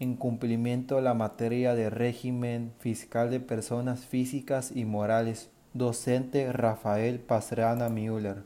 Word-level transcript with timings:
en 0.00 0.16
cumplimiento 0.16 0.96
de 0.96 1.02
la 1.02 1.14
materia 1.14 1.76
de 1.76 1.88
régimen 1.88 2.72
fiscal 2.80 3.30
de 3.30 3.38
personas 3.38 4.04
físicas 4.04 4.72
y 4.74 4.84
morales, 4.84 5.50
docente 5.72 6.52
Rafael 6.52 7.20
Pastrana 7.20 7.90
Müller. 7.90 8.42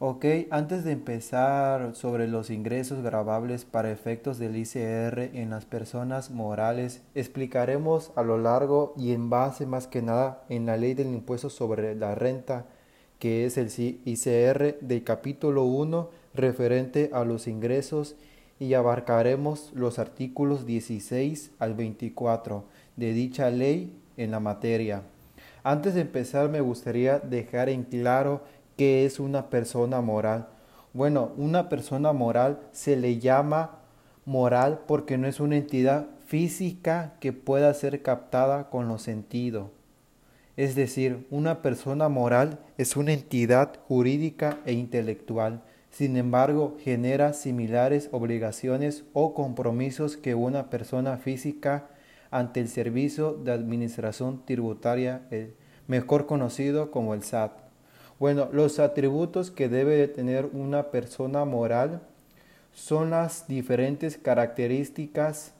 Ok, 0.00 0.24
antes 0.50 0.84
de 0.84 0.92
empezar 0.92 1.96
sobre 1.96 2.28
los 2.28 2.50
ingresos 2.50 3.02
grabables 3.02 3.64
para 3.64 3.90
efectos 3.90 4.38
del 4.38 4.56
ICR 4.56 5.36
en 5.36 5.50
las 5.50 5.64
personas 5.64 6.30
morales, 6.30 7.02
explicaremos 7.16 8.12
a 8.14 8.22
lo 8.22 8.38
largo 8.38 8.94
y 8.96 9.10
en 9.10 9.28
base 9.28 9.66
más 9.66 9.88
que 9.88 10.00
nada 10.00 10.44
en 10.48 10.66
la 10.66 10.76
ley 10.76 10.94
del 10.94 11.08
impuesto 11.08 11.50
sobre 11.50 11.96
la 11.96 12.14
renta, 12.14 12.66
que 13.18 13.44
es 13.44 13.58
el 13.58 13.72
ICR 13.76 14.78
del 14.80 15.02
capítulo 15.02 15.64
1 15.64 16.10
referente 16.32 17.10
a 17.12 17.24
los 17.24 17.48
ingresos 17.48 18.14
y 18.60 18.74
abarcaremos 18.74 19.72
los 19.74 19.98
artículos 19.98 20.64
16 20.64 21.50
al 21.58 21.74
24 21.74 22.62
de 22.94 23.12
dicha 23.14 23.50
ley 23.50 24.00
en 24.16 24.30
la 24.30 24.38
materia. 24.38 25.02
Antes 25.64 25.94
de 25.94 26.02
empezar 26.02 26.48
me 26.48 26.60
gustaría 26.60 27.18
dejar 27.18 27.68
en 27.68 27.82
claro 27.82 28.42
¿Qué 28.78 29.04
es 29.04 29.18
una 29.18 29.50
persona 29.50 30.00
moral? 30.00 30.46
Bueno, 30.92 31.32
una 31.36 31.68
persona 31.68 32.12
moral 32.12 32.60
se 32.70 32.94
le 32.94 33.18
llama 33.18 33.80
moral 34.24 34.82
porque 34.86 35.18
no 35.18 35.26
es 35.26 35.40
una 35.40 35.56
entidad 35.56 36.06
física 36.26 37.14
que 37.18 37.32
pueda 37.32 37.74
ser 37.74 38.02
captada 38.02 38.70
con 38.70 38.86
los 38.86 39.02
sentidos. 39.02 39.66
Es 40.56 40.76
decir, 40.76 41.26
una 41.32 41.60
persona 41.60 42.08
moral 42.08 42.60
es 42.76 42.96
una 42.96 43.12
entidad 43.12 43.80
jurídica 43.88 44.60
e 44.64 44.74
intelectual. 44.74 45.60
Sin 45.90 46.16
embargo, 46.16 46.76
genera 46.78 47.32
similares 47.32 48.08
obligaciones 48.12 49.02
o 49.12 49.34
compromisos 49.34 50.16
que 50.16 50.36
una 50.36 50.70
persona 50.70 51.16
física 51.16 51.88
ante 52.30 52.60
el 52.60 52.68
Servicio 52.68 53.32
de 53.32 53.50
Administración 53.50 54.44
Tributaria, 54.44 55.22
mejor 55.88 56.26
conocido 56.26 56.92
como 56.92 57.12
el 57.14 57.24
SAT. 57.24 57.67
Bueno, 58.18 58.48
los 58.52 58.80
atributos 58.80 59.52
que 59.52 59.68
debe 59.68 59.96
de 59.96 60.08
tener 60.08 60.46
una 60.52 60.90
persona 60.90 61.44
moral 61.44 62.00
son 62.72 63.10
las 63.10 63.46
diferentes 63.46 64.18
características 64.18 65.52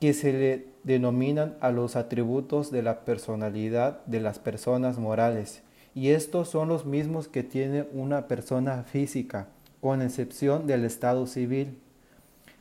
que 0.00 0.14
se 0.14 0.32
le 0.32 0.66
denominan 0.82 1.56
a 1.60 1.70
los 1.70 1.96
atributos 1.96 2.70
de 2.70 2.82
la 2.82 3.04
personalidad 3.04 4.04
de 4.06 4.20
las 4.20 4.38
personas 4.38 4.98
morales. 4.98 5.62
Y 5.94 6.08
estos 6.10 6.48
son 6.48 6.68
los 6.68 6.86
mismos 6.86 7.28
que 7.28 7.42
tiene 7.42 7.86
una 7.92 8.28
persona 8.28 8.82
física, 8.84 9.48
con 9.80 10.00
excepción 10.00 10.66
del 10.66 10.84
estado 10.84 11.26
civil. 11.26 11.78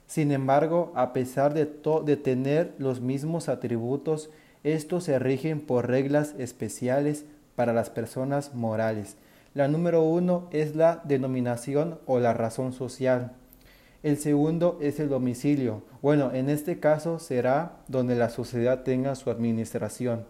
Sin 0.06 0.32
embargo, 0.32 0.92
a 0.96 1.14
pesar 1.14 1.54
de, 1.54 1.66
de 2.06 2.18
tener 2.18 2.74
los 2.78 3.00
mismos 3.00 3.50
atributos, 3.50 4.30
estos 4.64 5.06
se 5.06 5.18
rigen 5.18 5.62
por 5.62 5.88
reglas 5.88 6.36
especiales 6.38 7.26
para 7.56 7.73
las 7.73 7.90
personas 7.90 8.54
morales. 8.54 9.18
La 9.54 9.68
número 9.68 10.02
uno 10.04 10.48
es 10.52 10.76
la 10.76 11.02
denominación 11.04 12.00
o 12.06 12.20
la 12.20 12.34
razón 12.34 12.73
social. 12.73 13.34
El 14.02 14.18
segundo 14.18 14.80
es 14.82 15.00
el 15.00 15.10
domicilio. 15.10 15.84
Bueno, 16.02 16.32
en 16.34 16.50
este 16.50 16.80
caso 16.80 17.20
será 17.20 17.78
donde 17.88 18.16
la 18.16 18.30
sociedad 18.30 18.84
tenga 18.84 19.16
su 19.16 19.30
administración. 19.30 20.26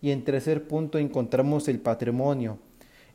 Y 0.00 0.10
en 0.10 0.24
tercer 0.24 0.66
punto 0.66 0.98
encontramos 0.98 1.68
el 1.68 1.78
patrimonio. 1.78 2.58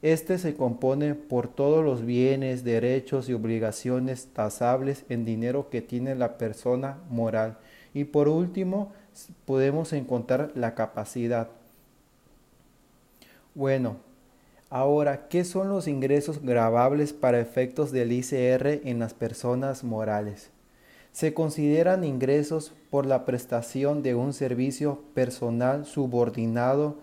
Este 0.02 0.37
se 0.37 0.54
compone 0.54 1.15
por 1.15 1.48
todos 1.48 1.83
los 1.83 2.05
bienes, 2.05 2.64
derechos 2.64 3.27
y 3.27 3.33
obligaciones 3.33 4.27
tasables 4.27 5.04
en 5.10 5.26
dinero 5.26 5.70
que 5.70 5.81
tiene 5.81 6.15
la 6.15 6.37
persona 6.37 6.99
moral. 7.10 7.58
Y 7.93 8.04
por 8.04 8.30
último, 8.30 8.93
podemos 9.45 9.92
encontrar 9.92 10.52
la 10.55 10.76
capacidad. 10.76 11.49
Bueno, 13.57 13.97
ahora, 14.69 15.29
¿qué 15.29 15.43
son 15.43 15.69
los 15.69 15.87
ingresos 15.87 16.43
grabables 16.43 17.11
para 17.11 17.39
efectos 17.39 17.91
del 17.91 18.11
ICR 18.11 18.87
en 18.87 18.99
las 18.99 19.15
personas 19.15 19.83
morales? 19.83 20.51
Se 21.11 21.33
consideran 21.33 22.03
ingresos 22.03 22.73
por 22.91 23.07
la 23.07 23.25
prestación 23.25 24.03
de 24.03 24.13
un 24.13 24.33
servicio 24.33 25.01
personal 25.15 25.87
subordinado, 25.87 26.97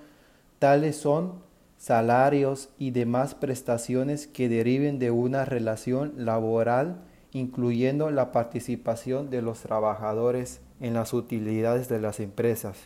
tales 0.60 0.94
son 0.94 1.42
salarios 1.76 2.68
y 2.78 2.92
demás 2.92 3.34
prestaciones 3.34 4.28
que 4.28 4.48
deriven 4.48 5.00
de 5.00 5.10
una 5.10 5.44
relación 5.44 6.12
laboral, 6.16 7.00
incluyendo 7.32 8.12
la 8.12 8.30
participación 8.30 9.28
de 9.28 9.42
los 9.42 9.58
trabajadores 9.62 10.60
en 10.78 10.94
las 10.94 11.14
utilidades 11.14 11.88
de 11.88 11.98
las 11.98 12.20
empresas 12.20 12.76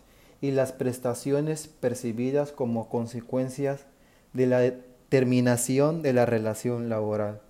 y 0.40 0.52
las 0.52 0.72
prestaciones 0.72 1.68
percibidas 1.68 2.52
como 2.52 2.88
consecuencias 2.88 3.86
de 4.32 4.46
la 4.46 4.72
terminación 5.08 6.02
de 6.02 6.12
la 6.12 6.26
relación 6.26 6.88
laboral. 6.88 7.40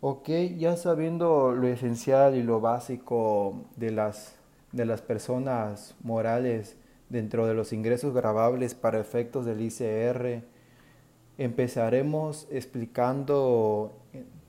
Ok, 0.00 0.28
ya 0.56 0.76
sabiendo 0.76 1.52
lo 1.52 1.66
esencial 1.68 2.36
y 2.36 2.42
lo 2.42 2.60
básico 2.60 3.64
de 3.76 3.90
las, 3.90 4.36
de 4.72 4.84
las 4.86 5.02
personas 5.02 5.94
morales 6.02 6.76
dentro 7.08 7.46
de 7.46 7.54
los 7.54 7.72
ingresos 7.72 8.14
grabables 8.14 8.74
para 8.74 9.00
efectos 9.00 9.44
del 9.44 9.60
ICR, 9.60 10.44
empezaremos 11.36 12.46
explicando 12.50 13.92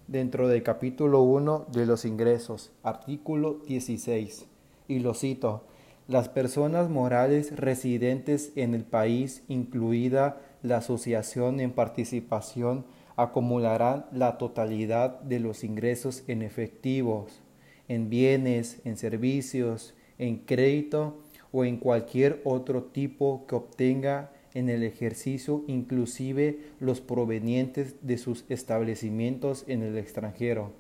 dentro 0.07 0.47
del 0.47 0.63
capítulo 0.63 1.21
1 1.21 1.67
de 1.71 1.85
los 1.85 2.05
ingresos, 2.05 2.71
artículo 2.83 3.59
16, 3.67 4.45
y 4.87 4.99
lo 4.99 5.13
cito, 5.13 5.63
las 6.09 6.27
personas 6.27 6.89
morales 6.89 7.55
residentes 7.55 8.51
en 8.55 8.73
el 8.73 8.83
país, 8.83 9.43
incluida 9.47 10.41
la 10.63 10.77
asociación 10.77 11.59
en 11.59 11.71
participación, 11.71 12.83
acumularán 13.15 14.07
la 14.11 14.39
totalidad 14.39 15.19
de 15.21 15.39
los 15.39 15.63
ingresos 15.63 16.23
en 16.27 16.41
efectivos, 16.41 17.43
en 17.87 18.09
bienes, 18.09 18.81
en 18.85 18.97
servicios, 18.97 19.93
en 20.17 20.37
crédito 20.39 21.19
o 21.51 21.63
en 21.63 21.77
cualquier 21.77 22.41
otro 22.43 22.85
tipo 22.85 23.45
que 23.47 23.53
obtenga 23.53 24.31
en 24.55 24.69
el 24.69 24.81
ejercicio, 24.81 25.63
inclusive 25.67 26.57
los 26.79 27.01
provenientes 27.01 27.97
de 28.01 28.17
sus 28.17 28.45
establecimientos 28.49 29.63
en 29.67 29.83
el 29.83 29.95
extranjero 29.95 30.73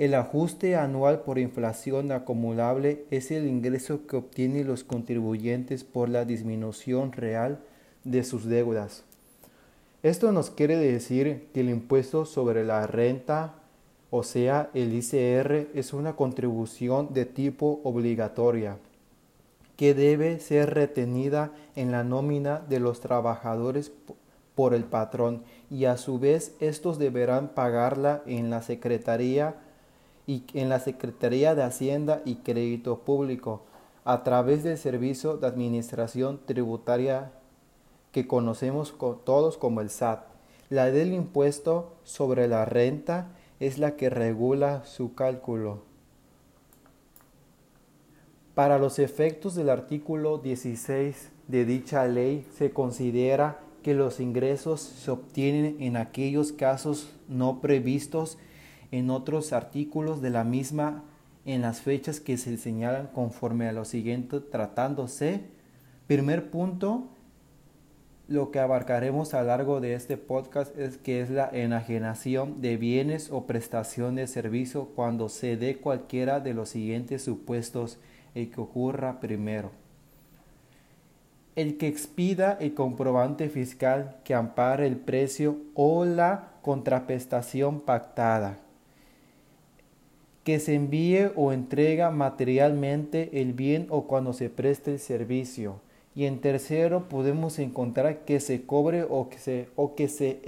el 0.00 0.14
ajuste 0.14 0.76
anual 0.76 1.20
por 1.20 1.38
inflación 1.38 2.10
acumulable 2.10 3.04
es 3.10 3.30
el 3.30 3.46
ingreso 3.46 4.06
que 4.06 4.16
obtienen 4.16 4.66
los 4.66 4.82
contribuyentes 4.82 5.84
por 5.84 6.08
la 6.08 6.24
disminución 6.24 7.12
real 7.12 7.58
de 8.04 8.24
sus 8.24 8.46
deudas. 8.46 9.04
Esto 10.02 10.32
nos 10.32 10.48
quiere 10.48 10.78
decir 10.78 11.48
que 11.52 11.60
el 11.60 11.68
impuesto 11.68 12.24
sobre 12.24 12.64
la 12.64 12.86
renta, 12.86 13.56
o 14.10 14.22
sea, 14.22 14.70
el 14.72 14.94
ICR, 14.94 15.68
es 15.74 15.92
una 15.92 16.16
contribución 16.16 17.12
de 17.12 17.26
tipo 17.26 17.82
obligatoria 17.84 18.78
que 19.76 19.92
debe 19.92 20.40
ser 20.40 20.72
retenida 20.72 21.52
en 21.76 21.92
la 21.92 22.04
nómina 22.04 22.60
de 22.60 22.80
los 22.80 23.00
trabajadores 23.00 23.92
por 24.54 24.72
el 24.72 24.84
patrón 24.84 25.42
y 25.70 25.84
a 25.84 25.98
su 25.98 26.18
vez 26.18 26.54
estos 26.58 26.98
deberán 26.98 27.48
pagarla 27.48 28.22
en 28.24 28.48
la 28.48 28.62
Secretaría 28.62 29.56
y 30.30 30.44
en 30.54 30.68
la 30.68 30.78
Secretaría 30.78 31.56
de 31.56 31.64
Hacienda 31.64 32.22
y 32.24 32.36
Crédito 32.36 33.00
Público 33.00 33.62
a 34.04 34.22
través 34.22 34.62
del 34.62 34.78
Servicio 34.78 35.36
de 35.36 35.48
Administración 35.48 36.38
Tributaria 36.46 37.32
que 38.12 38.28
conocemos 38.28 38.94
todos 39.24 39.58
como 39.58 39.80
el 39.80 39.90
SAT. 39.90 40.20
La 40.68 40.92
del 40.92 41.14
impuesto 41.14 41.96
sobre 42.04 42.46
la 42.46 42.64
renta 42.64 43.32
es 43.58 43.78
la 43.78 43.96
que 43.96 44.08
regula 44.08 44.84
su 44.84 45.16
cálculo. 45.16 45.82
Para 48.54 48.78
los 48.78 49.00
efectos 49.00 49.56
del 49.56 49.68
artículo 49.68 50.38
16 50.38 51.32
de 51.48 51.64
dicha 51.64 52.06
ley 52.06 52.46
se 52.56 52.70
considera 52.70 53.58
que 53.82 53.94
los 53.94 54.20
ingresos 54.20 54.80
se 54.80 55.10
obtienen 55.10 55.78
en 55.80 55.96
aquellos 55.96 56.52
casos 56.52 57.10
no 57.28 57.60
previstos 57.60 58.38
en 58.90 59.10
otros 59.10 59.52
artículos 59.52 60.20
de 60.20 60.30
la 60.30 60.44
misma 60.44 61.04
en 61.44 61.62
las 61.62 61.80
fechas 61.80 62.20
que 62.20 62.36
se 62.36 62.56
señalan 62.56 63.08
conforme 63.08 63.68
a 63.68 63.72
lo 63.72 63.84
siguiente 63.84 64.40
tratándose. 64.40 65.40
Primer 66.06 66.50
punto, 66.50 67.08
lo 68.28 68.50
que 68.50 68.60
abarcaremos 68.60 69.34
a 69.34 69.40
lo 69.40 69.48
largo 69.48 69.80
de 69.80 69.94
este 69.94 70.16
podcast 70.16 70.76
es 70.78 70.96
que 70.98 71.20
es 71.20 71.30
la 71.30 71.48
enajenación 71.52 72.60
de 72.60 72.76
bienes 72.76 73.30
o 73.32 73.46
prestación 73.46 74.14
de 74.14 74.26
servicio 74.26 74.86
cuando 74.94 75.28
se 75.28 75.56
dé 75.56 75.78
cualquiera 75.78 76.40
de 76.40 76.54
los 76.54 76.68
siguientes 76.68 77.24
supuestos 77.24 77.98
y 78.34 78.46
que 78.46 78.60
ocurra 78.60 79.20
primero. 79.20 79.72
el 81.56 81.76
que 81.76 81.88
expida 81.88 82.56
el 82.60 82.74
comprobante 82.74 83.48
fiscal 83.48 84.16
que 84.24 84.34
ampare 84.34 84.86
el 84.86 84.96
precio 84.96 85.58
o 85.74 86.04
la 86.04 86.52
contraprestación 86.62 87.80
pactada, 87.80 88.58
que 90.50 90.58
se 90.58 90.74
envíe 90.74 91.30
o 91.36 91.52
entrega 91.52 92.10
materialmente 92.10 93.40
el 93.40 93.52
bien 93.52 93.86
o 93.88 94.08
cuando 94.08 94.32
se 94.32 94.50
preste 94.50 94.90
el 94.90 94.98
servicio. 94.98 95.76
Y 96.12 96.24
en 96.24 96.40
tercero 96.40 97.08
podemos 97.08 97.60
encontrar 97.60 98.24
que 98.24 98.40
se 98.40 98.66
cobre 98.66 99.06
o 99.08 99.28
que 99.28 99.38
se, 99.38 99.68
o 99.76 99.94
que 99.94 100.08
se 100.08 100.40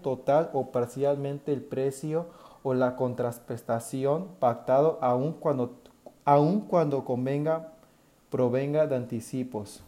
total 0.00 0.50
o 0.52 0.70
parcialmente 0.70 1.52
el 1.52 1.60
precio 1.60 2.26
o 2.62 2.72
la 2.72 2.94
contraprestación 2.94 4.28
pactado 4.38 5.00
aun 5.00 5.32
cuando, 5.32 5.74
aun 6.24 6.60
cuando 6.60 7.04
convenga, 7.04 7.72
provenga 8.30 8.86
de 8.86 8.94
anticipos. 8.94 9.82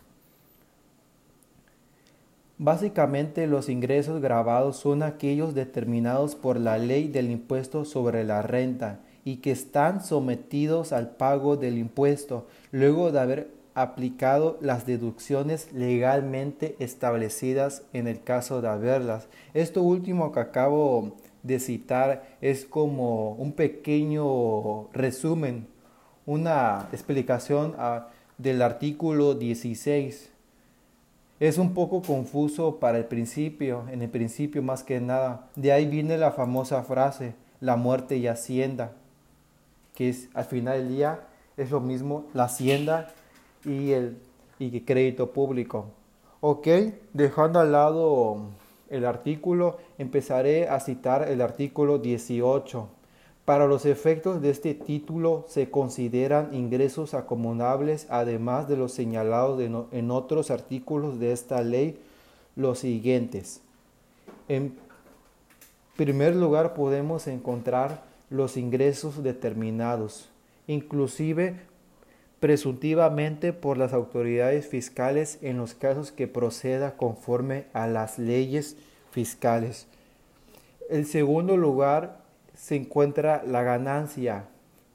Básicamente 2.58 3.46
los 3.46 3.68
ingresos 3.68 4.20
grabados 4.20 4.78
son 4.78 5.04
aquellos 5.04 5.54
determinados 5.54 6.34
por 6.34 6.58
la 6.58 6.76
ley 6.76 7.06
del 7.06 7.30
impuesto 7.30 7.84
sobre 7.84 8.24
la 8.24 8.42
renta 8.42 8.98
y 9.24 9.36
que 9.36 9.52
están 9.52 10.04
sometidos 10.04 10.92
al 10.92 11.10
pago 11.10 11.56
del 11.56 11.78
impuesto 11.78 12.46
luego 12.70 13.12
de 13.12 13.20
haber 13.20 13.50
aplicado 13.74 14.58
las 14.60 14.84
deducciones 14.86 15.72
legalmente 15.72 16.76
establecidas 16.78 17.82
en 17.92 18.06
el 18.06 18.22
caso 18.22 18.60
de 18.60 18.68
haberlas. 18.68 19.28
Esto 19.54 19.82
último 19.82 20.32
que 20.32 20.40
acabo 20.40 21.16
de 21.42 21.58
citar 21.58 22.36
es 22.40 22.64
como 22.64 23.32
un 23.32 23.52
pequeño 23.52 24.88
resumen, 24.92 25.66
una 26.26 26.88
explicación 26.92 27.74
del 28.38 28.62
artículo 28.62 29.34
16 29.34 30.32
es 31.42 31.58
un 31.58 31.74
poco 31.74 32.02
confuso 32.02 32.78
para 32.78 32.98
el 32.98 33.06
principio, 33.06 33.86
en 33.90 34.00
el 34.00 34.08
principio 34.08 34.62
más 34.62 34.84
que 34.84 35.00
nada. 35.00 35.48
De 35.56 35.72
ahí 35.72 35.88
viene 35.88 36.16
la 36.16 36.30
famosa 36.30 36.84
frase, 36.84 37.34
la 37.58 37.74
muerte 37.74 38.16
y 38.16 38.28
hacienda, 38.28 38.92
que 39.94 40.08
es 40.08 40.28
al 40.34 40.44
final 40.44 40.78
del 40.78 40.88
día 40.88 41.20
es 41.56 41.70
lo 41.70 41.80
mismo 41.80 42.26
la 42.34 42.44
hacienda 42.44 43.12
y 43.64 43.92
el 43.92 44.16
y 44.58 44.80
crédito 44.82 45.32
público. 45.32 45.86
Ok, 46.40 46.68
dejando 47.12 47.58
al 47.58 47.72
lado 47.72 48.38
el 48.90 49.04
artículo, 49.04 49.78
empezaré 49.98 50.68
a 50.68 50.78
citar 50.80 51.28
el 51.28 51.40
artículo 51.40 51.98
18 51.98 52.88
para 53.44 53.66
los 53.66 53.86
efectos 53.86 54.40
de 54.40 54.50
este 54.50 54.72
título 54.72 55.44
se 55.48 55.68
consideran 55.68 56.54
ingresos 56.54 57.12
acumulables, 57.12 58.06
además 58.08 58.68
de 58.68 58.76
los 58.76 58.92
señalados 58.92 59.60
en 59.60 60.10
otros 60.12 60.52
artículos 60.52 61.18
de 61.18 61.32
esta 61.32 61.60
ley, 61.62 61.98
los 62.54 62.78
siguientes. 62.78 63.60
En 64.48 64.76
primer 65.96 66.36
lugar 66.36 66.74
podemos 66.74 67.26
encontrar 67.26 68.04
los 68.32 68.56
ingresos 68.56 69.22
determinados, 69.22 70.30
inclusive 70.66 71.60
presuntivamente 72.40 73.52
por 73.52 73.78
las 73.78 73.92
autoridades 73.92 74.66
fiscales 74.66 75.38
en 75.42 75.58
los 75.58 75.74
casos 75.74 76.10
que 76.10 76.26
proceda 76.26 76.96
conforme 76.96 77.66
a 77.72 77.86
las 77.86 78.18
leyes 78.18 78.76
fiscales. 79.12 79.86
En 80.90 81.06
segundo 81.06 81.56
lugar, 81.56 82.22
se 82.54 82.74
encuentra 82.76 83.44
la 83.46 83.62
ganancia, 83.62 84.46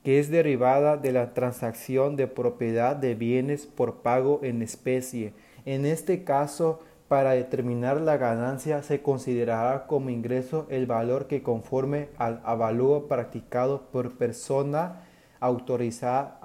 que 0.04 0.20
es 0.20 0.30
derivada 0.30 0.98
de 0.98 1.12
la 1.12 1.34
transacción 1.34 2.16
de 2.16 2.28
propiedad 2.28 2.96
de 2.96 3.16
bienes 3.16 3.66
por 3.66 4.02
pago 4.02 4.40
en 4.44 4.62
especie. 4.62 5.34
En 5.66 5.86
este 5.86 6.24
caso, 6.24 6.82
para 7.08 7.32
determinar 7.32 8.02
la 8.02 8.18
ganancia 8.18 8.84
se 8.84 9.02
considerará 9.02 9.88
como 9.88 10.10
ingreso 10.10 10.68
el 10.70 10.86
valor 10.86 11.28
que 11.28 11.42
conforme 11.42 12.10
al 12.18 12.42
avalúo 12.44 13.08
practicado 13.08 13.84
por 13.92 14.18
persona 14.18 15.04
autorizada, 15.40 16.40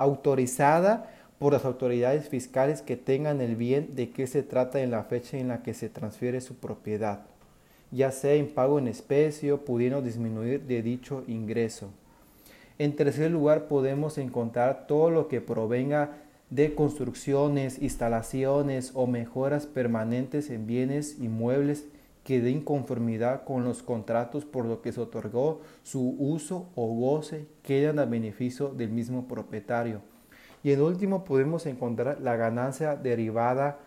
por 1.39 1.53
las 1.55 1.65
autoridades 1.65 2.29
fiscales 2.29 2.83
que 2.83 2.97
tengan 2.97 3.41
el 3.41 3.57
bien 3.57 3.97
de 3.97 4.11
que 4.11 4.27
se 4.27 4.43
trata 4.43 4.81
en 4.81 4.91
la 4.91 5.05
fecha 5.05 5.37
en 5.39 5.49
la 5.49 5.63
que 5.63 5.75
se 5.75 5.89
transfiere 5.89 6.41
su 6.41 6.57
propiedad 6.57 7.21
ya 7.93 8.11
sea 8.11 8.33
en 8.35 8.49
pago 8.49 8.79
en 8.79 8.89
especie, 8.89 9.55
pudiendo 9.59 10.03
disminuir 10.03 10.63
de 10.63 10.83
dicho 10.83 11.23
ingreso. 11.29 11.91
En 12.79 12.97
tercer 12.97 13.31
lugar, 13.31 13.69
podemos 13.69 14.19
encontrar 14.19 14.87
todo 14.89 15.11
lo 15.11 15.29
que 15.29 15.41
provenga 15.43 16.22
de 16.53 16.75
construcciones, 16.75 17.81
instalaciones 17.81 18.93
o 18.93 19.07
mejoras 19.07 19.65
permanentes 19.65 20.51
en 20.51 20.67
bienes 20.67 21.19
inmuebles 21.19 21.87
que 22.25 22.43
den 22.43 22.61
conformidad 22.61 23.45
con 23.45 23.65
los 23.65 23.83
contratos 23.83 24.45
por 24.45 24.67
lo 24.67 24.83
que 24.83 24.93
se 24.93 25.01
otorgó 25.01 25.63
su 25.83 26.15
uso 26.19 26.69
o 26.75 26.89
goce 26.89 27.47
quedan 27.63 27.99
a 27.99 28.05
beneficio 28.05 28.69
del 28.69 28.91
mismo 28.91 29.27
propietario. 29.27 30.03
Y 30.63 30.73
en 30.73 30.83
último 30.83 31.25
podemos 31.25 31.65
encontrar 31.65 32.21
la 32.21 32.37
ganancia 32.37 32.97
derivada 32.97 33.79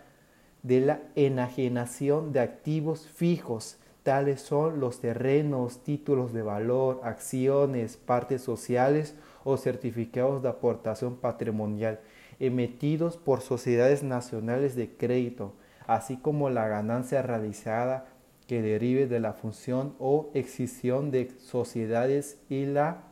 de 0.64 0.80
la 0.80 1.00
enajenación 1.14 2.32
de 2.32 2.40
activos 2.40 3.06
fijos 3.06 3.78
Tales 4.06 4.40
son 4.40 4.78
los 4.78 5.00
terrenos, 5.00 5.82
títulos 5.82 6.32
de 6.32 6.42
valor, 6.42 7.00
acciones, 7.02 7.96
partes 7.96 8.40
sociales 8.40 9.16
o 9.46 9.56
certificados 9.56 10.42
de 10.42 10.48
aportación 10.48 11.16
patrimonial 11.16 12.00
emitidos 12.40 13.16
por 13.16 13.40
sociedades 13.40 14.02
nacionales 14.02 14.74
de 14.74 14.90
crédito, 14.90 15.54
así 15.86 16.16
como 16.16 16.50
la 16.50 16.66
ganancia 16.66 17.22
realizada 17.22 18.08
que 18.48 18.60
derive 18.60 19.06
de 19.06 19.20
la 19.20 19.32
función 19.32 19.94
o 20.00 20.30
excisión 20.34 21.10
de 21.12 21.30
sociedades 21.38 22.38
y 22.48 22.66
la 22.66 23.04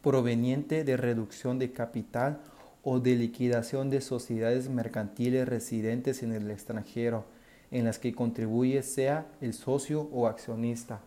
proveniente 0.00 0.84
de 0.84 0.96
reducción 0.96 1.58
de 1.58 1.72
capital 1.72 2.40
o 2.84 3.00
de 3.00 3.16
liquidación 3.16 3.90
de 3.90 4.00
sociedades 4.00 4.68
mercantiles 4.68 5.48
residentes 5.48 6.22
en 6.22 6.32
el 6.32 6.50
extranjero 6.50 7.24
en 7.72 7.84
las 7.84 7.98
que 7.98 8.14
contribuye 8.14 8.82
sea 8.82 9.26
el 9.40 9.54
socio 9.54 10.08
o 10.12 10.28
accionista. 10.28 11.00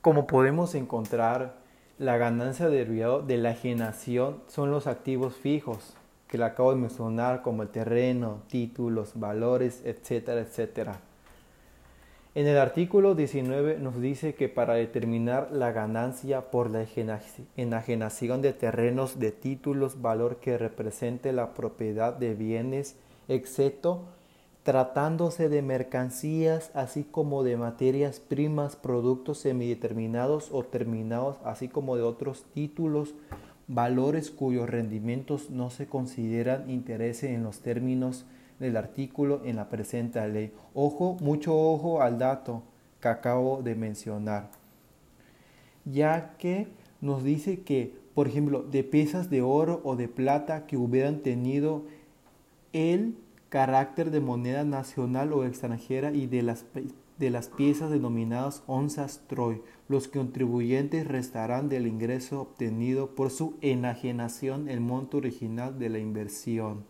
Como 0.00 0.26
podemos 0.26 0.74
encontrar, 0.74 1.60
la 2.00 2.16
ganancia 2.16 2.70
derivada 2.70 3.20
de 3.20 3.36
la 3.36 3.50
enajenación 3.50 4.40
son 4.48 4.70
los 4.70 4.86
activos 4.86 5.34
fijos, 5.34 5.92
que 6.28 6.38
le 6.38 6.44
acabo 6.44 6.70
de 6.70 6.80
mencionar, 6.80 7.42
como 7.42 7.62
el 7.62 7.68
terreno, 7.68 8.38
títulos, 8.48 9.12
valores, 9.16 9.82
etcétera, 9.84 10.40
etcétera. 10.40 11.00
En 12.34 12.46
el 12.46 12.56
artículo 12.56 13.14
19 13.14 13.76
nos 13.80 14.00
dice 14.00 14.34
que 14.34 14.48
para 14.48 14.74
determinar 14.74 15.50
la 15.52 15.72
ganancia 15.72 16.50
por 16.50 16.70
la 16.70 16.86
enajenación 17.58 18.40
de 18.40 18.54
terrenos, 18.54 19.18
de 19.18 19.32
títulos, 19.32 20.00
valor 20.00 20.36
que 20.36 20.56
represente 20.56 21.34
la 21.34 21.52
propiedad 21.52 22.14
de 22.14 22.34
bienes, 22.34 22.96
excepto 23.28 24.04
tratándose 24.62 25.48
de 25.48 25.62
mercancías 25.62 26.70
así 26.74 27.04
como 27.04 27.42
de 27.42 27.56
materias 27.56 28.20
primas, 28.20 28.76
productos 28.76 29.38
semideterminados 29.38 30.50
o 30.52 30.64
terminados, 30.64 31.36
así 31.44 31.68
como 31.68 31.96
de 31.96 32.02
otros 32.02 32.44
títulos, 32.52 33.14
valores 33.68 34.30
cuyos 34.30 34.68
rendimientos 34.68 35.50
no 35.50 35.70
se 35.70 35.86
consideran 35.86 36.68
interés 36.68 37.22
en 37.22 37.42
los 37.42 37.60
términos 37.60 38.26
del 38.58 38.76
artículo 38.76 39.40
en 39.44 39.56
la 39.56 39.70
presente 39.70 40.26
ley. 40.28 40.52
Ojo, 40.74 41.16
mucho 41.20 41.56
ojo 41.58 42.02
al 42.02 42.18
dato 42.18 42.62
que 43.00 43.08
acabo 43.08 43.62
de 43.62 43.74
mencionar, 43.74 44.50
ya 45.86 46.34
que 46.36 46.68
nos 47.00 47.24
dice 47.24 47.62
que, 47.62 47.94
por 48.14 48.28
ejemplo, 48.28 48.62
de 48.62 48.84
piezas 48.84 49.30
de 49.30 49.40
oro 49.40 49.80
o 49.84 49.96
de 49.96 50.08
plata 50.08 50.66
que 50.66 50.76
hubieran 50.76 51.20
tenido 51.20 51.84
el 52.74 53.16
carácter 53.50 54.10
de 54.12 54.20
moneda 54.20 54.64
nacional 54.64 55.32
o 55.32 55.44
extranjera 55.44 56.12
y 56.12 56.26
de 56.26 56.42
las, 56.42 56.64
de 57.18 57.30
las 57.30 57.48
piezas 57.48 57.90
denominadas 57.90 58.62
onzas 58.66 59.22
Troy. 59.26 59.60
Los 59.88 60.08
contribuyentes 60.08 61.06
restarán 61.06 61.68
del 61.68 61.86
ingreso 61.86 62.40
obtenido 62.40 63.14
por 63.16 63.30
su 63.30 63.56
enajenación 63.60 64.68
el 64.68 64.80
monto 64.80 65.18
original 65.18 65.78
de 65.78 65.88
la 65.90 65.98
inversión, 65.98 66.84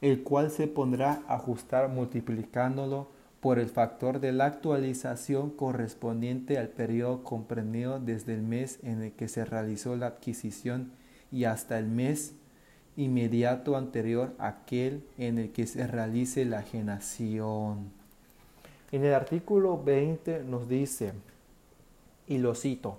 el 0.00 0.22
cual 0.22 0.50
se 0.50 0.68
pondrá 0.68 1.24
a 1.26 1.34
ajustar 1.34 1.88
multiplicándolo 1.88 3.08
por 3.40 3.58
el 3.58 3.68
factor 3.68 4.20
de 4.20 4.32
la 4.32 4.46
actualización 4.46 5.50
correspondiente 5.50 6.56
al 6.56 6.68
periodo 6.68 7.24
comprendido 7.24 7.98
desde 7.98 8.34
el 8.34 8.42
mes 8.42 8.78
en 8.82 9.02
el 9.02 9.12
que 9.12 9.28
se 9.28 9.44
realizó 9.44 9.96
la 9.96 10.06
adquisición 10.06 10.92
y 11.32 11.44
hasta 11.44 11.78
el 11.78 11.86
mes 11.86 12.34
inmediato 12.96 13.76
anterior 13.76 14.32
a 14.38 14.48
aquel 14.48 15.04
en 15.18 15.38
el 15.38 15.52
que 15.52 15.66
se 15.66 15.86
realice 15.86 16.44
la 16.44 16.62
genación. 16.62 17.90
En 18.92 19.04
el 19.04 19.14
artículo 19.14 19.82
20 19.82 20.44
nos 20.44 20.68
dice, 20.68 21.12
y 22.26 22.38
lo 22.38 22.54
cito, 22.54 22.98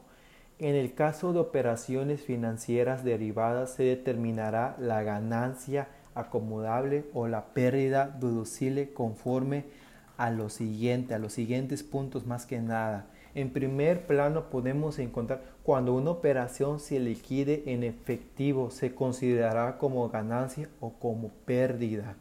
en 0.60 0.76
el 0.76 0.94
caso 0.94 1.34
de 1.34 1.40
operaciones 1.40 2.22
financieras 2.22 3.04
derivadas 3.04 3.74
se 3.74 3.84
determinará 3.84 4.76
la 4.80 5.04
ganancia 5.04 5.88
acomodable 6.16 7.06
o 7.14 7.28
la 7.28 7.46
pérdida 7.46 8.08
deducible 8.08 8.92
conforme 8.92 9.60
a 9.60 9.88
a 10.18 10.32
los 10.32 10.54
siguientes 10.54 11.84
puntos 11.84 12.26
más 12.26 12.46
que 12.46 12.60
nada. 12.60 13.06
En 13.38 13.52
primer 13.52 14.08
plano 14.08 14.50
podemos 14.50 14.98
encontrar 14.98 15.44
cuando 15.62 15.94
una 15.94 16.10
operación 16.10 16.80
se 16.80 17.00
liquide 17.00 17.66
en 17.68 17.84
efectivo 17.84 18.72
se 18.72 18.96
considerará 18.96 19.78
como 19.78 20.10
ganancia 20.10 20.70
o 20.80 20.94
como 20.94 21.30
pérdida. 21.46 22.18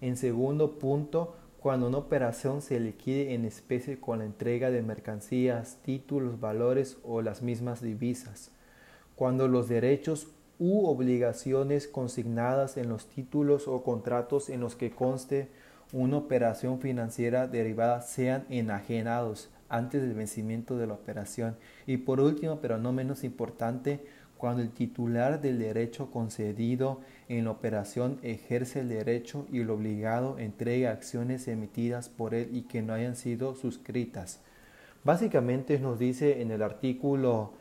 En 0.00 0.16
segundo 0.16 0.78
punto, 0.78 1.34
cuando 1.58 1.88
una 1.88 1.98
operación 1.98 2.62
se 2.62 2.78
liquide 2.78 3.34
en 3.34 3.44
especie 3.44 3.98
con 3.98 4.20
la 4.20 4.24
entrega 4.24 4.70
de 4.70 4.82
mercancías, 4.82 5.78
títulos, 5.82 6.38
valores 6.38 6.96
o 7.02 7.22
las 7.22 7.42
mismas 7.42 7.82
divisas. 7.82 8.52
Cuando 9.16 9.48
los 9.48 9.68
derechos 9.68 10.28
u 10.60 10.86
obligaciones 10.86 11.88
consignadas 11.88 12.76
en 12.76 12.88
los 12.88 13.06
títulos 13.06 13.66
o 13.66 13.82
contratos 13.82 14.48
en 14.48 14.60
los 14.60 14.76
que 14.76 14.92
conste 14.92 15.48
una 15.92 16.18
operación 16.18 16.78
financiera 16.78 17.48
derivada 17.48 18.00
sean 18.00 18.46
enajenados 18.48 19.50
antes 19.72 20.02
del 20.02 20.14
vencimiento 20.14 20.76
de 20.76 20.86
la 20.86 20.92
operación. 20.92 21.56
Y 21.86 21.96
por 21.96 22.20
último, 22.20 22.60
pero 22.60 22.78
no 22.78 22.92
menos 22.92 23.24
importante, 23.24 24.04
cuando 24.36 24.60
el 24.60 24.70
titular 24.70 25.40
del 25.40 25.58
derecho 25.58 26.10
concedido 26.10 27.00
en 27.28 27.44
la 27.44 27.52
operación 27.52 28.18
ejerce 28.22 28.80
el 28.80 28.88
derecho 28.88 29.46
y 29.52 29.60
el 29.60 29.70
obligado 29.70 30.38
entrega 30.38 30.90
acciones 30.90 31.46
emitidas 31.48 32.08
por 32.08 32.34
él 32.34 32.48
y 32.52 32.62
que 32.62 32.82
no 32.82 32.92
hayan 32.92 33.16
sido 33.16 33.54
suscritas. 33.54 34.40
Básicamente 35.04 35.78
nos 35.78 35.98
dice 35.98 36.42
en 36.42 36.50
el 36.50 36.62
artículo 36.62 37.52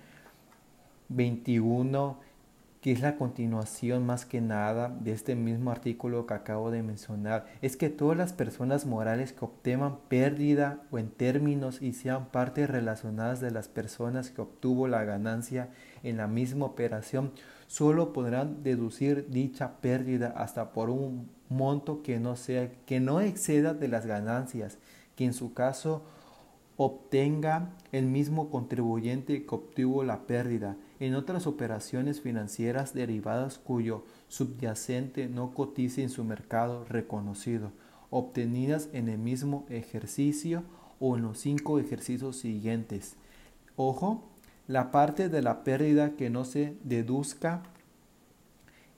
21 1.09 2.17
que 2.81 2.91
es 2.91 3.01
la 3.01 3.15
continuación 3.15 4.07
más 4.07 4.25
que 4.25 4.41
nada 4.41 4.89
de 4.89 5.11
este 5.11 5.35
mismo 5.35 5.69
artículo 5.69 6.25
que 6.25 6.33
acabo 6.33 6.71
de 6.71 6.81
mencionar, 6.81 7.45
es 7.61 7.77
que 7.77 7.89
todas 7.89 8.17
las 8.17 8.33
personas 8.33 8.87
morales 8.87 9.33
que 9.33 9.45
obtengan 9.45 9.99
pérdida 10.09 10.81
o 10.89 10.97
en 10.97 11.11
términos 11.11 11.79
y 11.79 11.93
sean 11.93 12.25
partes 12.29 12.67
relacionadas 12.67 13.39
de 13.39 13.51
las 13.51 13.67
personas 13.67 14.31
que 14.31 14.41
obtuvo 14.41 14.87
la 14.87 15.03
ganancia 15.03 15.69
en 16.01 16.17
la 16.17 16.25
misma 16.25 16.65
operación, 16.65 17.31
solo 17.67 18.13
podrán 18.13 18.63
deducir 18.63 19.29
dicha 19.29 19.79
pérdida 19.79 20.33
hasta 20.35 20.73
por 20.73 20.89
un 20.89 21.29
monto 21.49 22.01
que 22.01 22.19
no 22.19 22.35
sea 22.35 22.71
que 22.87 22.99
no 22.99 23.21
exceda 23.21 23.75
de 23.75 23.89
las 23.89 24.07
ganancias, 24.07 24.79
que 25.15 25.25
en 25.25 25.33
su 25.33 25.53
caso 25.53 26.03
obtenga 26.77 27.69
el 27.91 28.07
mismo 28.07 28.49
contribuyente 28.49 29.45
que 29.45 29.55
obtuvo 29.55 30.03
la 30.03 30.21
pérdida 30.25 30.77
en 31.01 31.15
otras 31.15 31.47
operaciones 31.47 32.21
financieras 32.21 32.93
derivadas 32.93 33.57
cuyo 33.57 34.05
subyacente 34.27 35.27
no 35.27 35.55
cotice 35.55 36.03
en 36.03 36.11
su 36.11 36.23
mercado 36.23 36.85
reconocido, 36.85 37.71
obtenidas 38.11 38.87
en 38.93 39.09
el 39.09 39.17
mismo 39.17 39.65
ejercicio 39.69 40.63
o 40.99 41.17
en 41.17 41.23
los 41.23 41.39
cinco 41.39 41.79
ejercicios 41.79 42.37
siguientes. 42.37 43.15
Ojo, 43.77 44.29
la 44.67 44.91
parte 44.91 45.27
de 45.27 45.41
la 45.41 45.63
pérdida 45.63 46.11
que 46.11 46.29
no 46.29 46.45
se 46.45 46.77
deduzca 46.83 47.63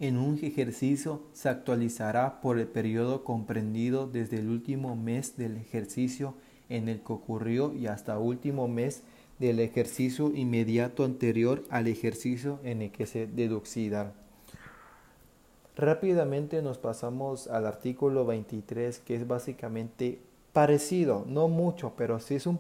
en 0.01 0.17
un 0.17 0.37
ejercicio 0.43 1.23
se 1.31 1.47
actualizará 1.47 2.41
por 2.41 2.59
el 2.59 2.67
periodo 2.67 3.23
comprendido 3.23 4.07
desde 4.07 4.39
el 4.39 4.49
último 4.49 4.97
mes 4.97 5.37
del 5.37 5.55
ejercicio 5.55 6.35
en 6.67 6.89
el 6.89 6.99
que 6.99 7.13
ocurrió 7.13 7.73
y 7.73 7.87
hasta 7.87 8.19
último 8.19 8.67
mes 8.67 9.03
del 9.39 9.59
ejercicio 9.59 10.31
inmediato 10.33 11.03
anterior 11.03 11.63
al 11.69 11.87
ejercicio 11.87 12.59
en 12.63 12.81
el 12.81 12.91
que 12.91 13.05
se 13.05 13.27
deducirá. 13.27 14.13
Rápidamente 15.75 16.61
nos 16.61 16.77
pasamos 16.77 17.47
al 17.47 17.65
artículo 17.65 18.25
23 18.25 18.99
que 18.99 19.15
es 19.15 19.27
básicamente 19.27 20.19
parecido, 20.53 21.25
no 21.27 21.47
mucho, 21.47 21.93
pero 21.97 22.19
sí 22.19 22.35
es 22.35 22.45
un 22.45 22.59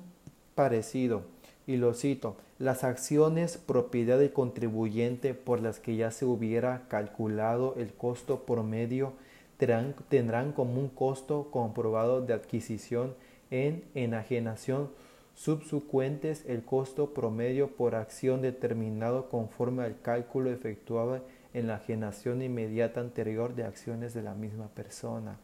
parecido. 0.55 1.21
Y 1.67 1.77
lo 1.77 1.93
cito, 1.93 2.35
las 2.59 2.83
acciones 2.83 3.57
propiedad 3.57 4.17
del 4.17 4.33
contribuyente 4.33 5.33
por 5.33 5.61
las 5.61 5.79
que 5.79 5.95
ya 5.95 6.11
se 6.11 6.25
hubiera 6.25 6.87
calculado 6.87 7.75
el 7.77 7.93
costo 7.93 8.45
promedio 8.45 9.13
tendrán, 9.57 9.95
tendrán 10.09 10.51
como 10.51 10.79
un 10.79 10.89
costo 10.89 11.49
comprobado 11.51 12.21
de 12.21 12.33
adquisición 12.33 13.13
en 13.51 13.83
enajenación 13.93 14.89
subsecuentes 15.35 16.45
el 16.47 16.63
costo 16.63 17.13
promedio 17.13 17.69
por 17.69 17.95
acción 17.95 18.41
determinado 18.41 19.29
conforme 19.29 19.83
al 19.83 19.99
cálculo 20.01 20.51
efectuado 20.51 21.21
en 21.53 21.67
la 21.67 21.79
generación 21.79 22.41
inmediata 22.41 22.99
anterior 22.99 23.55
de 23.55 23.63
acciones 23.63 24.13
de 24.13 24.23
la 24.23 24.33
misma 24.33 24.67
persona. 24.69 25.37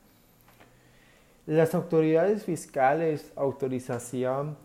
Las 1.45 1.73
autoridades 1.73 2.43
fiscales 2.43 3.31
autorizarán 3.35 4.57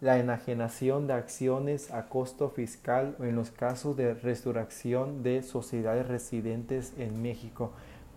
la 0.00 0.18
enajenación 0.18 1.06
de 1.06 1.14
acciones 1.14 1.90
a 1.90 2.08
costo 2.08 2.50
fiscal 2.50 3.16
en 3.18 3.34
los 3.34 3.50
casos 3.50 3.96
de 3.96 4.14
resurrección 4.14 5.22
de 5.22 5.42
sociedades 5.42 6.06
residentes 6.06 6.92
en 6.96 7.22
México 7.22 7.72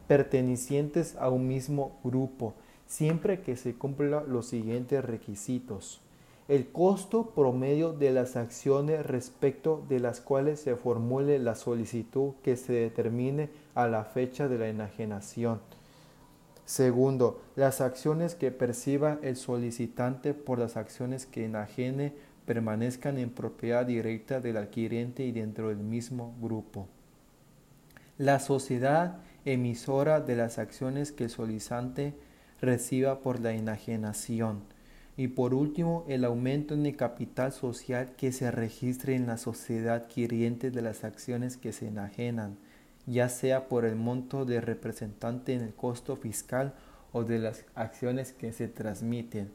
pertenecientes 0.07 1.15
a 1.17 1.29
un 1.29 1.47
mismo 1.47 1.99
grupo 2.03 2.53
siempre 2.85 3.41
que 3.41 3.55
se 3.55 3.75
cumplan 3.75 4.31
los 4.31 4.47
siguientes 4.47 5.03
requisitos. 5.03 6.01
El 6.47 6.67
costo 6.67 7.31
promedio 7.31 7.93
de 7.93 8.11
las 8.11 8.35
acciones 8.35 9.03
respecto 9.03 9.83
de 9.89 9.99
las 9.99 10.21
cuales 10.21 10.59
se 10.59 10.75
formule 10.75 11.39
la 11.39 11.55
solicitud 11.55 12.33
que 12.43 12.55
se 12.55 12.73
determine 12.73 13.49
a 13.73 13.87
la 13.87 14.03
fecha 14.03 14.47
de 14.47 14.59
la 14.59 14.67
enajenación. 14.67 15.59
Segundo, 16.65 17.41
las 17.55 17.81
acciones 17.81 18.35
que 18.35 18.51
perciba 18.51 19.19
el 19.23 19.37
solicitante 19.37 20.33
por 20.33 20.59
las 20.59 20.77
acciones 20.77 21.25
que 21.25 21.45
enajene 21.45 22.13
permanezcan 22.45 23.17
en 23.17 23.31
propiedad 23.31 23.85
directa 23.85 24.39
del 24.39 24.57
adquiriente 24.57 25.23
y 25.25 25.31
dentro 25.31 25.69
del 25.69 25.77
mismo 25.77 26.35
grupo. 26.39 26.87
La 28.17 28.39
sociedad 28.39 29.17
emisora 29.45 30.21
de 30.21 30.35
las 30.35 30.57
acciones 30.57 31.11
que 31.11 31.25
el 31.25 31.29
solicitante 31.29 32.13
reciba 32.61 33.19
por 33.19 33.39
la 33.39 33.53
enajenación. 33.53 34.63
Y 35.17 35.29
por 35.29 35.53
último, 35.53 36.03
el 36.07 36.25
aumento 36.25 36.73
en 36.73 36.85
el 36.85 36.97
capital 36.97 37.51
social 37.53 38.11
que 38.17 38.31
se 38.31 38.51
registre 38.51 39.15
en 39.15 39.27
la 39.27 39.37
sociedad 39.37 39.95
adquiriente 39.95 40.71
de 40.71 40.81
las 40.81 41.03
acciones 41.03 41.55
que 41.55 41.71
se 41.71 41.87
enajenan, 41.87 42.57
ya 43.05 43.29
sea 43.29 43.67
por 43.67 43.85
el 43.85 43.95
monto 43.95 44.45
de 44.45 44.59
representante 44.59 45.53
en 45.53 45.61
el 45.61 45.73
costo 45.73 46.17
fiscal 46.17 46.73
o 47.13 47.23
de 47.23 47.39
las 47.39 47.63
acciones 47.75 48.33
que 48.33 48.51
se 48.51 48.67
transmiten. 48.67 49.51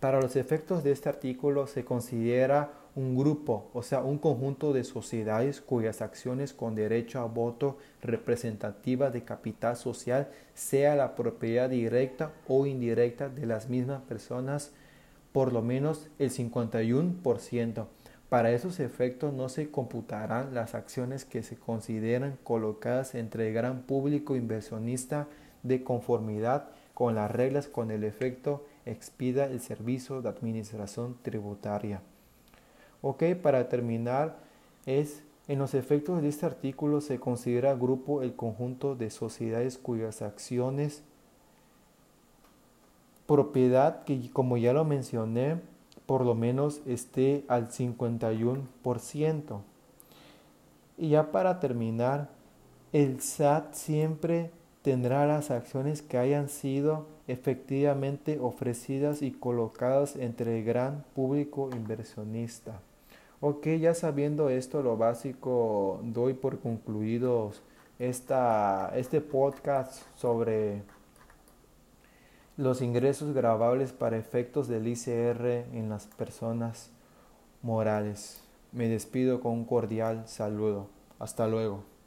Para 0.00 0.20
los 0.20 0.36
efectos 0.36 0.82
de 0.84 0.92
este 0.92 1.08
artículo 1.08 1.66
se 1.66 1.84
considera 1.84 2.72
un 2.98 3.16
grupo, 3.16 3.70
o 3.74 3.84
sea, 3.84 4.02
un 4.02 4.18
conjunto 4.18 4.72
de 4.72 4.82
sociedades 4.82 5.60
cuyas 5.60 6.02
acciones 6.02 6.52
con 6.52 6.74
derecho 6.74 7.20
a 7.20 7.26
voto 7.26 7.78
representativa 8.02 9.12
de 9.12 9.22
capital 9.22 9.76
social 9.76 10.28
sea 10.52 10.96
la 10.96 11.14
propiedad 11.14 11.70
directa 11.70 12.32
o 12.48 12.66
indirecta 12.66 13.28
de 13.28 13.46
las 13.46 13.68
mismas 13.68 14.02
personas, 14.02 14.72
por 15.30 15.52
lo 15.52 15.62
menos 15.62 16.08
el 16.18 16.32
51%. 16.32 17.86
Para 18.28 18.50
esos 18.50 18.80
efectos 18.80 19.32
no 19.32 19.48
se 19.48 19.70
computarán 19.70 20.52
las 20.52 20.74
acciones 20.74 21.24
que 21.24 21.44
se 21.44 21.56
consideran 21.56 22.36
colocadas 22.42 23.14
entre 23.14 23.46
el 23.46 23.54
gran 23.54 23.82
público 23.82 24.34
inversionista 24.34 25.28
de 25.62 25.84
conformidad 25.84 26.70
con 26.94 27.14
las 27.14 27.30
reglas 27.30 27.68
con 27.68 27.92
el 27.92 28.02
efecto 28.02 28.66
expida 28.86 29.44
el 29.44 29.60
servicio 29.60 30.20
de 30.20 30.30
administración 30.30 31.16
tributaria. 31.22 32.02
Ok, 33.00 33.22
para 33.40 33.68
terminar, 33.68 34.38
es 34.86 35.22
en 35.46 35.58
los 35.58 35.72
efectos 35.74 36.20
de 36.20 36.28
este 36.28 36.44
artículo 36.44 37.00
se 37.00 37.18
considera 37.18 37.74
grupo 37.74 38.22
el 38.22 38.34
conjunto 38.34 38.96
de 38.96 39.08
sociedades 39.08 39.78
cuyas 39.78 40.20
acciones, 40.20 41.02
propiedad 43.26 44.04
que 44.04 44.30
como 44.30 44.56
ya 44.56 44.72
lo 44.72 44.84
mencioné, 44.84 45.60
por 46.06 46.24
lo 46.24 46.34
menos 46.34 46.82
esté 46.86 47.44
al 47.48 47.68
51%. 47.70 49.60
Y 50.98 51.10
ya 51.10 51.30
para 51.30 51.60
terminar, 51.60 52.30
el 52.92 53.20
SAT 53.20 53.74
siempre 53.74 54.50
tendrá 54.82 55.26
las 55.26 55.50
acciones 55.50 56.02
que 56.02 56.18
hayan 56.18 56.48
sido 56.48 57.06
efectivamente 57.26 58.38
ofrecidas 58.40 59.22
y 59.22 59.30
colocadas 59.30 60.16
entre 60.16 60.58
el 60.58 60.64
gran 60.64 61.04
público 61.14 61.70
inversionista. 61.74 62.80
Ok, 63.40 63.68
ya 63.80 63.94
sabiendo 63.94 64.48
esto, 64.50 64.82
lo 64.82 64.96
básico, 64.96 66.00
doy 66.02 66.34
por 66.34 66.58
concluidos 66.58 67.62
esta, 68.00 68.92
este 68.96 69.20
podcast 69.20 70.02
sobre 70.16 70.82
los 72.56 72.82
ingresos 72.82 73.34
grabables 73.34 73.92
para 73.92 74.16
efectos 74.16 74.66
del 74.66 74.88
ICR 74.88 75.66
en 75.72 75.88
las 75.88 76.08
personas 76.08 76.90
morales. 77.62 78.42
Me 78.72 78.88
despido 78.88 79.40
con 79.40 79.52
un 79.52 79.64
cordial 79.64 80.26
saludo. 80.26 80.88
Hasta 81.20 81.46
luego. 81.46 81.97